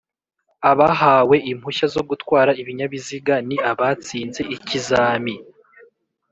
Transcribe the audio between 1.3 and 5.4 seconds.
impushya zogutwara ibinyabiziga ni abatsinze ikizami